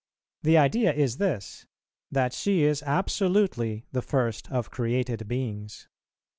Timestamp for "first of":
4.01-4.71